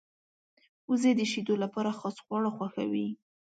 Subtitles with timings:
[0.89, 3.07] وزې د شیدو لپاره خاص خواړه خوښوي